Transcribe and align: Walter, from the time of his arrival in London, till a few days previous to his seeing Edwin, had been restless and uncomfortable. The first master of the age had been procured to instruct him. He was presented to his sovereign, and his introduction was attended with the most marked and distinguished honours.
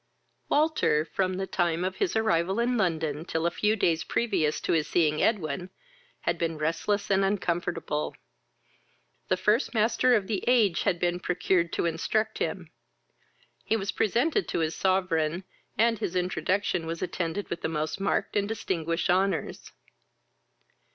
Walter, 0.49 1.05
from 1.05 1.35
the 1.35 1.45
time 1.45 1.83
of 1.83 1.97
his 1.97 2.15
arrival 2.15 2.59
in 2.59 2.75
London, 2.75 3.23
till 3.23 3.45
a 3.45 3.51
few 3.51 3.75
days 3.75 4.03
previous 4.03 4.59
to 4.61 4.73
his 4.73 4.87
seeing 4.87 5.21
Edwin, 5.21 5.69
had 6.21 6.39
been 6.39 6.57
restless 6.57 7.11
and 7.11 7.23
uncomfortable. 7.23 8.15
The 9.27 9.37
first 9.37 9.75
master 9.75 10.15
of 10.15 10.25
the 10.25 10.43
age 10.47 10.81
had 10.81 10.99
been 10.99 11.19
procured 11.19 11.71
to 11.73 11.85
instruct 11.85 12.39
him. 12.39 12.71
He 13.63 13.77
was 13.77 13.91
presented 13.91 14.47
to 14.47 14.59
his 14.61 14.73
sovereign, 14.73 15.43
and 15.77 15.99
his 15.99 16.15
introduction 16.15 16.87
was 16.87 17.03
attended 17.03 17.51
with 17.51 17.61
the 17.61 17.69
most 17.69 17.99
marked 17.99 18.35
and 18.35 18.47
distinguished 18.47 19.07
honours. 19.07 19.71